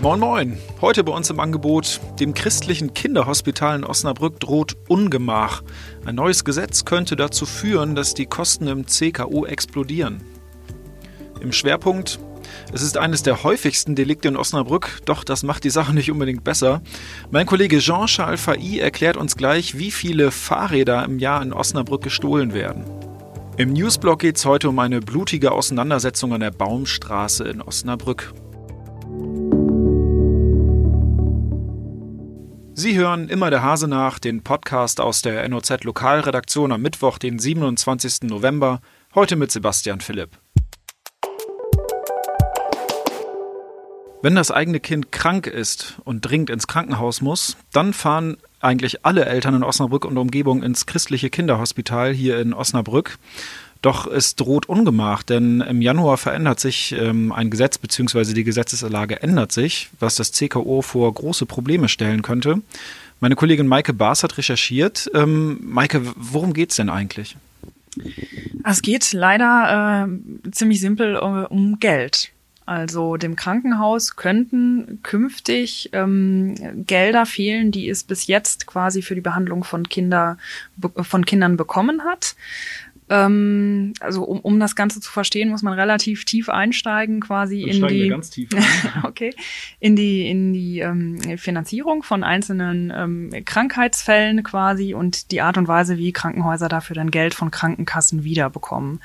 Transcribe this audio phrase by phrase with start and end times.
[0.00, 5.64] Moin Moin, heute bei uns im Angebot, dem christlichen Kinderhospital in Osnabrück droht Ungemach.
[6.04, 10.22] Ein neues Gesetz könnte dazu führen, dass die Kosten im CKO explodieren.
[11.40, 12.20] Im Schwerpunkt,
[12.72, 16.44] es ist eines der häufigsten Delikte in Osnabrück, doch das macht die Sache nicht unbedingt
[16.44, 16.80] besser.
[17.32, 22.54] Mein Kollege Jean-Charles Failly erklärt uns gleich, wie viele Fahrräder im Jahr in Osnabrück gestohlen
[22.54, 22.84] werden.
[23.56, 28.32] Im Newsblog geht es heute um eine blutige Auseinandersetzung an der Baumstraße in Osnabrück.
[32.80, 37.40] Sie hören immer der Hase nach, den Podcast aus der NOZ Lokalredaktion am Mittwoch, den
[37.40, 38.30] 27.
[38.30, 38.80] November,
[39.16, 40.38] heute mit Sebastian Philipp.
[44.22, 49.24] Wenn das eigene Kind krank ist und dringend ins Krankenhaus muss, dann fahren eigentlich alle
[49.24, 53.18] Eltern in Osnabrück und Umgebung ins christliche Kinderhospital hier in Osnabrück.
[53.80, 58.32] Doch es droht Ungemach, denn im Januar verändert sich ähm, ein Gesetz bzw.
[58.32, 62.60] die Gesetzeslage ändert sich, was das CKO vor große Probleme stellen könnte.
[63.20, 65.10] Meine Kollegin Maike Baas hat recherchiert.
[65.14, 67.36] Ähm, Maike, worum geht es denn eigentlich?
[68.64, 72.32] Es geht leider äh, ziemlich simpel um, um Geld.
[72.68, 79.22] Also dem Krankenhaus könnten künftig ähm, Gelder fehlen, die es bis jetzt quasi für die
[79.22, 80.36] Behandlung von Kinder
[81.00, 82.36] von Kindern bekommen hat.
[83.10, 87.82] Ähm, also um, um das Ganze zu verstehen, muss man relativ tief einsteigen, quasi Dann
[87.82, 89.04] in die ganz tief ein.
[89.04, 89.30] okay
[89.80, 95.68] in die in die ähm, Finanzierung von einzelnen ähm, Krankheitsfällen quasi und die Art und
[95.68, 99.00] Weise, wie Krankenhäuser dafür dann Geld von Krankenkassen wiederbekommen.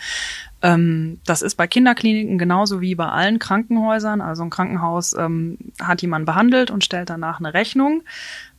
[0.61, 4.21] Ähm, das ist bei Kinderkliniken genauso wie bei allen Krankenhäusern.
[4.21, 8.03] Also ein Krankenhaus ähm, hat jemanden behandelt und stellt danach eine Rechnung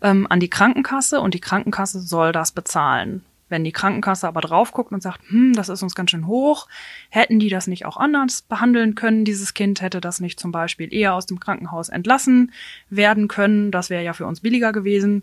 [0.03, 3.25] ähm, an die Krankenkasse und die Krankenkasse soll das bezahlen.
[3.55, 6.67] Wenn die Krankenkasse aber drauf guckt und sagt, hm, das ist uns ganz schön hoch,
[7.09, 9.25] hätten die das nicht auch anders behandeln können?
[9.25, 12.51] Dieses Kind hätte das nicht zum Beispiel eher aus dem Krankenhaus entlassen
[12.91, 15.23] werden können, das wäre ja für uns billiger gewesen,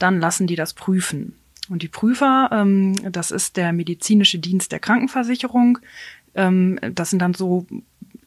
[0.00, 1.36] dann lassen die das prüfen.
[1.68, 5.78] Und die Prüfer, ähm, das ist der medizinische Dienst der Krankenversicherung,
[6.34, 7.64] ähm, das sind dann so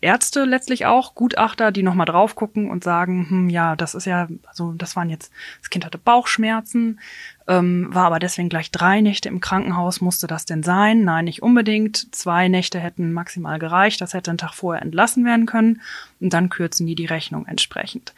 [0.01, 4.27] Ärzte letztlich auch, Gutachter, die nochmal drauf gucken und sagen, hm, ja, das ist ja,
[4.47, 5.31] also das waren jetzt,
[5.61, 6.99] das Kind hatte Bauchschmerzen,
[7.47, 11.03] ähm, war aber deswegen gleich drei Nächte im Krankenhaus, musste das denn sein?
[11.03, 12.13] Nein, nicht unbedingt.
[12.15, 15.81] Zwei Nächte hätten maximal gereicht, das hätte einen Tag vorher entlassen werden können
[16.19, 18.13] und dann kürzen die die Rechnung entsprechend.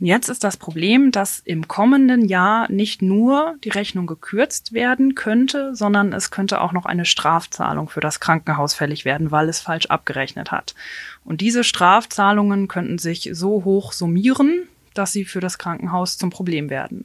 [0.00, 5.14] Und jetzt ist das Problem, dass im kommenden Jahr nicht nur die Rechnung gekürzt werden
[5.14, 9.60] könnte, sondern es könnte auch noch eine Strafzahlung für das Krankenhaus fällig werden, weil es
[9.60, 10.74] falsch abgerechnet hat.
[11.24, 16.70] Und diese Strafzahlungen könnten sich so hoch summieren, dass sie für das Krankenhaus zum Problem
[16.70, 17.04] werden.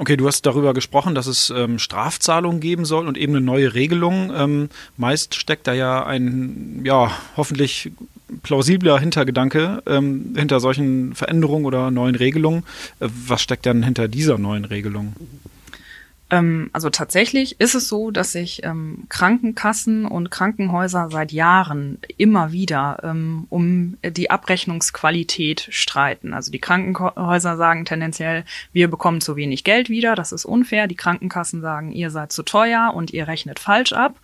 [0.00, 3.74] Okay, du hast darüber gesprochen, dass es ähm, Strafzahlungen geben soll und eben eine neue
[3.74, 4.32] Regelung.
[4.32, 7.90] Ähm, meist steckt da ja ein, ja, hoffentlich
[8.42, 12.64] plausibler Hintergedanke ähm, hinter solchen Veränderungen oder neuen Regelungen.
[13.00, 15.14] Äh, was steckt dann hinter dieser neuen Regelung?
[16.30, 22.52] Ähm, also tatsächlich ist es so, dass sich ähm, Krankenkassen und Krankenhäuser seit Jahren immer
[22.52, 26.34] wieder ähm, um die Abrechnungsqualität streiten.
[26.34, 30.86] Also die Krankenhäuser sagen tendenziell, wir bekommen zu wenig Geld wieder, das ist unfair.
[30.86, 34.20] Die Krankenkassen sagen, ihr seid zu teuer und ihr rechnet falsch ab.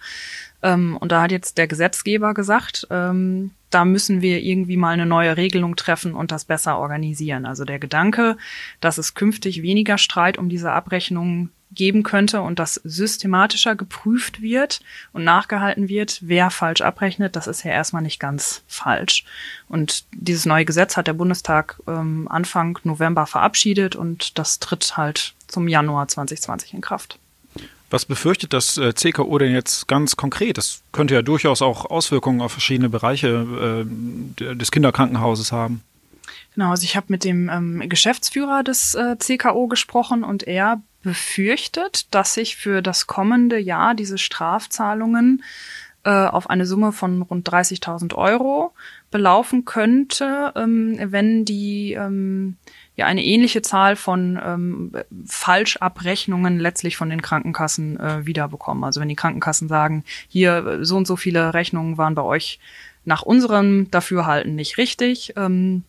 [0.63, 5.07] Ähm, und da hat jetzt der Gesetzgeber gesagt, ähm, da müssen wir irgendwie mal eine
[5.07, 7.45] neue Regelung treffen und das besser organisieren.
[7.45, 8.37] Also der Gedanke,
[8.81, 14.81] dass es künftig weniger Streit um diese Abrechnung geben könnte und dass systematischer geprüft wird
[15.13, 19.25] und nachgehalten wird, wer falsch abrechnet, das ist ja erstmal nicht ganz falsch.
[19.69, 25.35] Und dieses neue Gesetz hat der Bundestag ähm, Anfang November verabschiedet und das tritt halt
[25.47, 27.19] zum Januar 2020 in Kraft.
[27.91, 30.59] Was befürchtet das äh, CKO denn jetzt ganz konkret?
[30.59, 33.87] Das könnte ja durchaus auch Auswirkungen auf verschiedene Bereiche
[34.43, 35.83] äh, des Kinderkrankenhauses haben.
[36.55, 42.15] Genau, also ich habe mit dem ähm, Geschäftsführer des äh, CKO gesprochen und er befürchtet,
[42.15, 45.43] dass sich für das kommende Jahr diese Strafzahlungen
[46.05, 48.73] äh, auf eine Summe von rund 30.000 Euro
[49.11, 52.57] belaufen könnte, ähm, wenn die ähm,
[52.97, 54.93] ja eine ähnliche Zahl von ähm,
[55.27, 58.85] Falschabrechnungen letztlich von den Krankenkassen äh, wiederbekommen.
[58.85, 62.61] Also wenn die Krankenkassen sagen, hier so und so viele Rechnungen waren bei euch
[63.05, 65.85] nach unserem Dafürhalten nicht richtig, ähm,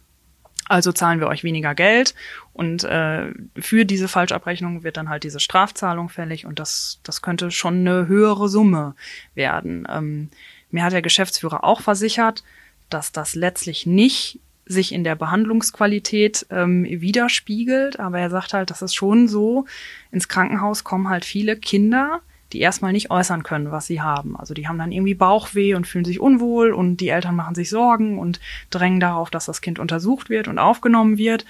[0.67, 2.15] also zahlen wir euch weniger Geld
[2.53, 7.51] und äh, für diese Falschabrechnung wird dann halt diese Strafzahlung fällig und das, das könnte
[7.51, 8.95] schon eine höhere Summe
[9.35, 9.88] werden.
[9.89, 10.29] Ähm,
[10.71, 12.44] mir hat der Geschäftsführer auch versichert,
[12.89, 18.00] dass das letztlich nicht sich in der Behandlungsqualität ähm, widerspiegelt.
[18.00, 19.65] Aber er sagt halt, das ist schon so,
[20.12, 22.21] ins Krankenhaus kommen halt viele Kinder,
[22.56, 24.38] die erstmal nicht äußern können, was sie haben.
[24.38, 27.69] Also die haben dann irgendwie Bauchweh und fühlen sich unwohl und die Eltern machen sich
[27.69, 31.46] Sorgen und drängen darauf, dass das Kind untersucht wird und aufgenommen wird.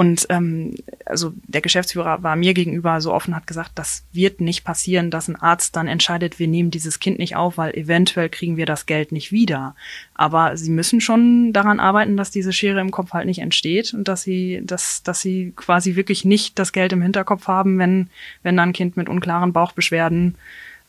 [0.00, 4.64] Und ähm, also der Geschäftsführer war mir gegenüber so offen, hat gesagt, das wird nicht
[4.64, 8.56] passieren, dass ein Arzt dann entscheidet, wir nehmen dieses Kind nicht auf, weil eventuell kriegen
[8.56, 9.74] wir das Geld nicht wieder.
[10.14, 14.08] Aber sie müssen schon daran arbeiten, dass diese Schere im Kopf halt nicht entsteht und
[14.08, 18.08] dass sie, dass, dass sie quasi wirklich nicht das Geld im Hinterkopf haben, wenn,
[18.42, 20.36] wenn dann ein Kind mit unklaren Bauchbeschwerden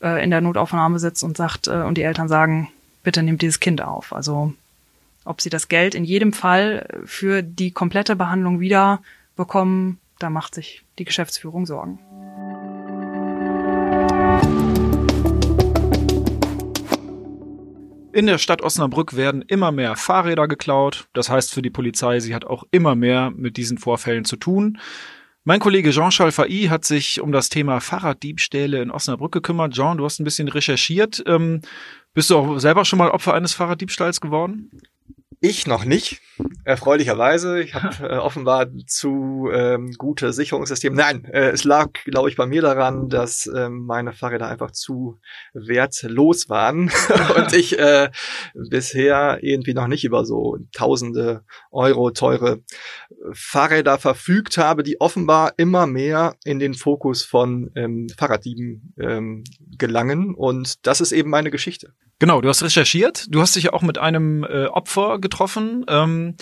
[0.02, 2.70] äh, in der Notaufnahme sitzt und sagt, äh, und die Eltern sagen,
[3.04, 4.14] bitte nehmt dieses Kind auf.
[4.14, 4.54] Also
[5.26, 9.02] ob sie das Geld in jedem Fall für die komplette Behandlung wieder
[9.36, 12.00] bekommen, da macht sich die Geschäftsführung Sorgen.
[18.14, 21.08] In der Stadt Osnabrück werden immer mehr Fahrräder geklaut.
[21.14, 24.80] Das heißt für die Polizei, sie hat auch immer mehr mit diesen Vorfällen zu tun.
[25.44, 29.74] Mein Kollege Jean-Charles Fai hat sich um das Thema Fahrraddiebstähle in Osnabrück gekümmert.
[29.74, 31.24] Jean, du hast ein bisschen recherchiert.
[31.26, 31.62] Ähm,
[32.14, 34.70] bist du auch selber schon mal Opfer eines Fahrraddiebstahls geworden?
[35.44, 36.22] Ich noch nicht,
[36.66, 37.62] erfreulicherweise.
[37.62, 40.96] Ich habe äh, offenbar zu ähm, gute Sicherungssysteme.
[40.96, 45.20] Nein, äh, es lag, glaube ich, bei mir daran, dass äh, meine Fahrräder einfach zu
[45.54, 46.92] wertlos waren
[47.36, 48.12] und ich äh,
[48.54, 52.62] bisher irgendwie noch nicht über so tausende Euro teure
[53.34, 59.44] Fahrräder verfügt habe, die offenbar immer mehr in den Fokus von ähm, Fahrraddieben ähm,
[59.76, 60.36] gelangen.
[60.36, 61.96] Und das ist eben meine Geschichte.
[62.22, 63.26] Genau, du hast recherchiert.
[63.34, 66.36] Du hast dich ja auch mit einem äh, Opfer getroffen, ähm,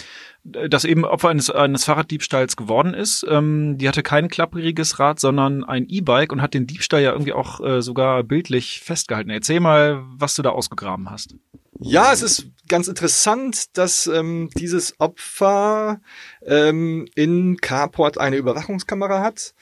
[0.43, 3.25] das eben Opfer eines, eines Fahrraddiebstahls geworden ist.
[3.29, 7.31] Ähm, die hatte kein klappriges Rad, sondern ein E-Bike und hat den Diebstahl ja irgendwie
[7.31, 9.29] auch äh, sogar bildlich festgehalten.
[9.29, 11.35] Erzähl mal, was du da ausgegraben hast.
[11.79, 16.01] Ja, es ist ganz interessant, dass ähm, dieses Opfer
[16.45, 19.53] ähm, in Carport eine Überwachungskamera hat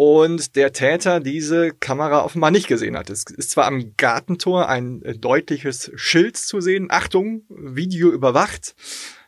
[0.00, 3.10] und der Täter diese Kamera offenbar nicht gesehen hat.
[3.10, 8.74] Es ist zwar am Gartentor ein äh, deutliches Schild zu sehen, Achtung, Video überwacht,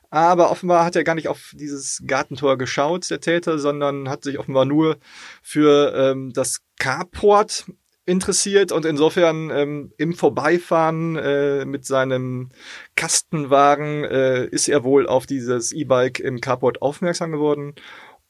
[0.09, 4.39] aber offenbar hat er gar nicht auf dieses Gartentor geschaut, der Täter, sondern hat sich
[4.39, 4.97] offenbar nur
[5.43, 7.67] für ähm, das Carport
[8.07, 8.73] interessiert.
[8.73, 12.49] Und insofern ähm, im Vorbeifahren äh, mit seinem
[12.97, 17.75] Kastenwagen äh, ist er wohl auf dieses E-Bike im Carport aufmerksam geworden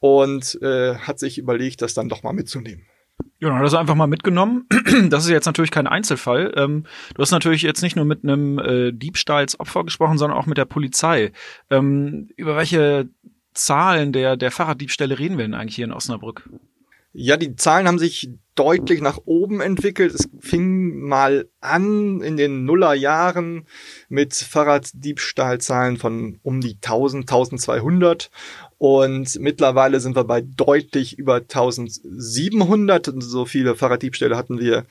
[0.02, 2.84] und äh, hat sich überlegt, das dann doch mal mitzunehmen.
[3.38, 4.66] Ja, dann hat er es einfach mal mitgenommen.
[5.10, 6.52] Das ist jetzt natürlich kein Einzelfall.
[6.56, 6.84] Ähm,
[7.14, 10.64] du hast natürlich jetzt nicht nur mit einem äh, Diebstahlsopfer gesprochen, sondern auch mit der
[10.64, 11.30] Polizei.
[11.70, 13.10] Ähm, über welche
[13.54, 16.50] Zahlen der, der Fahrraddiebstähle reden wir denn eigentlich hier in Osnabrück?
[17.12, 20.14] Ja, die Zahlen haben sich deutlich nach oben entwickelt.
[20.14, 23.66] Es fing mal an in den Nullerjahren
[24.08, 28.30] mit Fahrraddiebstahlzahlen von um die 1000, 1200
[28.78, 33.12] und mittlerweile sind wir bei deutlich über 1700.
[33.18, 34.86] So viele Fahrraddiebstähle hatten wir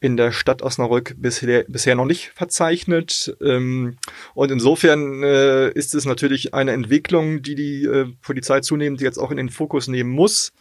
[0.00, 3.36] in der Stadt Osnabrück bisher, bisher noch nicht verzeichnet.
[3.40, 3.96] Ähm,
[4.34, 9.30] und insofern äh, ist es natürlich eine Entwicklung, die die äh, Polizei zunehmend jetzt auch
[9.30, 10.52] in den Fokus nehmen muss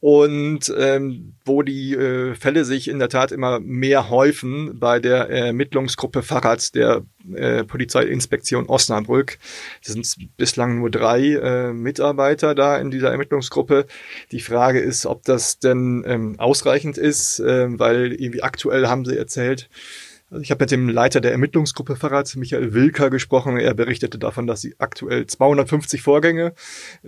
[0.00, 5.30] und ähm, wo die äh, Fälle sich in der Tat immer mehr häufen bei der
[5.30, 9.38] Ermittlungsgruppe Fahrrad der äh, Polizeiinspektion Osnabrück.
[9.82, 13.86] Es sind bislang nur drei äh, Mitarbeiter da in dieser Ermittlungsgruppe.
[14.30, 19.16] Die Frage ist, ob das denn ähm, ausreichend ist, äh, weil irgendwie aktuell haben sie
[19.16, 19.70] erzählt,
[20.30, 23.56] also ich habe mit dem Leiter der Ermittlungsgruppe Fahrrad, Michael Wilker, gesprochen.
[23.56, 26.54] Er berichtete davon, dass sie aktuell 250 Vorgänge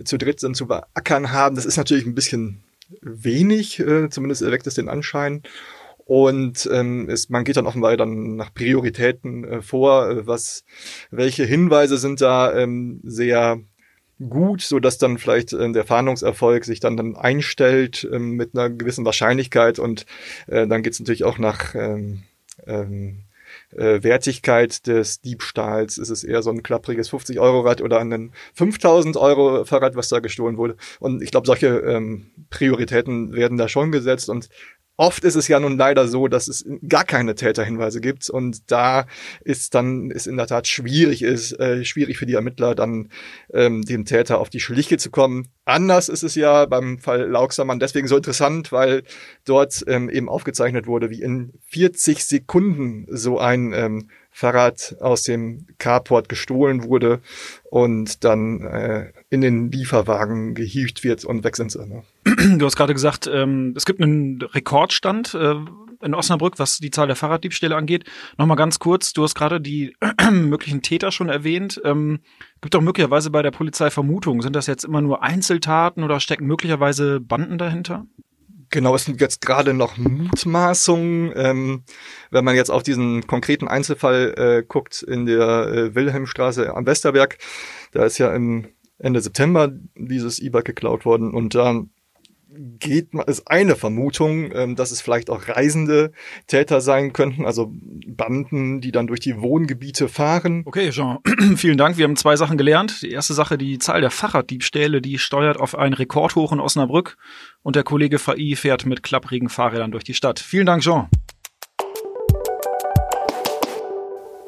[0.03, 1.55] zu dritt sind zu beackern haben.
[1.55, 2.63] Das ist natürlich ein bisschen
[3.01, 5.43] wenig, äh, zumindest erweckt es den Anschein.
[6.05, 10.63] Und ähm, es, man geht dann offenbar dann nach Prioritäten äh, vor, äh, was,
[11.11, 13.59] welche Hinweise sind da ähm, sehr
[14.29, 18.69] gut, so dass dann vielleicht äh, der Fahndungserfolg sich dann, dann einstellt ähm, mit einer
[18.69, 20.05] gewissen Wahrscheinlichkeit und
[20.47, 22.23] äh, dann geht es natürlich auch nach ähm,
[22.65, 23.23] ähm,
[23.71, 25.97] äh, Wertigkeit des Diebstahls.
[25.97, 30.77] Ist es eher so ein klappriges 50-Euro-Rad oder ein 5000-Euro-Fahrrad, was da gestohlen wurde.
[30.99, 34.49] Und ich glaube, solche ähm, Prioritäten werden da schon gesetzt und
[34.97, 39.05] Oft ist es ja nun leider so, dass es gar keine Täterhinweise gibt und da
[39.43, 43.09] ist dann ist in der Tat schwierig ist äh, schwierig für die Ermittler dann
[43.53, 45.49] ähm, dem Täter auf die Schliche zu kommen.
[45.65, 49.03] Anders ist es ja beim Fall Lauksermann deswegen so interessant, weil
[49.45, 55.65] dort ähm, eben aufgezeichnet wurde, wie in 40 Sekunden so ein ähm, Fahrrad aus dem
[55.79, 57.21] Carport gestohlen wurde
[57.71, 61.85] und dann äh, in den Lieferwagen gehievt wird und weg sind sie.
[61.85, 62.03] Ne?
[62.37, 65.55] Du hast gerade gesagt, ähm, es gibt einen Rekordstand äh,
[66.03, 68.03] in Osnabrück, was die Zahl der Fahrraddiebstähle angeht.
[68.37, 69.95] Nochmal ganz kurz, du hast gerade die
[70.31, 71.81] möglichen Täter schon erwähnt.
[71.83, 72.19] Ähm,
[72.61, 74.41] gibt auch möglicherweise bei der Polizei Vermutungen.
[74.41, 78.05] Sind das jetzt immer nur Einzeltaten oder stecken möglicherweise Banden dahinter?
[78.69, 81.33] Genau, es sind jetzt gerade noch Mutmaßungen.
[81.35, 81.83] Ähm,
[82.29, 87.39] wenn man jetzt auf diesen konkreten Einzelfall äh, guckt in der äh, Wilhelmstraße am Westerberg,
[87.93, 88.67] da ist ja im
[88.99, 91.89] Ende September dieses E-Bike geklaut worden und da ähm,
[92.49, 96.11] geht ist eine Vermutung, ähm, dass es vielleicht auch reisende
[96.47, 100.63] Täter sein könnten, also Banden, die dann durch die Wohngebiete fahren.
[100.65, 101.19] Okay, Jean,
[101.55, 101.97] vielen Dank.
[101.97, 103.01] Wir haben zwei Sachen gelernt.
[103.01, 107.17] Die erste Sache, die Zahl der Fahrraddiebstähle, die steuert auf einen Rekord hoch in Osnabrück
[107.63, 110.39] und der Kollege VI fährt mit klapprigen Fahrrädern durch die Stadt.
[110.39, 111.07] Vielen Dank, Jean.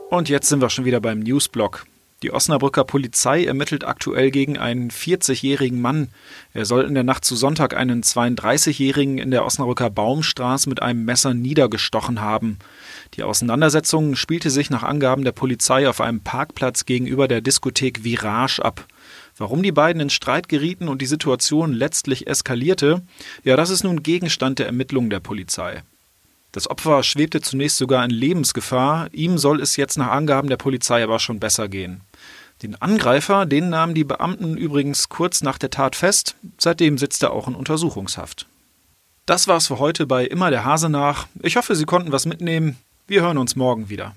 [0.09, 1.85] Und jetzt sind wir schon wieder beim Newsblock.
[2.21, 6.09] Die Osnabrücker Polizei ermittelt aktuell gegen einen 40-jährigen Mann.
[6.53, 11.05] Er soll in der Nacht zu Sonntag einen 32-jährigen in der Osnabrücker Baumstraße mit einem
[11.05, 12.59] Messer niedergestochen haben.
[13.13, 18.59] Die Auseinandersetzung spielte sich nach Angaben der Polizei auf einem Parkplatz gegenüber der Diskothek Virage
[18.65, 18.85] ab.
[19.37, 23.01] Warum die beiden in Streit gerieten und die Situation letztlich eskalierte,
[23.45, 25.83] ja, das ist nun Gegenstand der Ermittlungen der Polizei.
[26.51, 31.03] Das Opfer schwebte zunächst sogar in Lebensgefahr, ihm soll es jetzt nach Angaben der Polizei
[31.03, 32.01] aber schon besser gehen.
[32.63, 37.31] Den Angreifer, den nahmen die Beamten übrigens kurz nach der Tat fest, seitdem sitzt er
[37.31, 38.47] auch in Untersuchungshaft.
[39.25, 41.27] Das war's für heute bei Immer der Hase nach.
[41.41, 42.77] Ich hoffe, Sie konnten was mitnehmen.
[43.07, 44.13] Wir hören uns morgen wieder.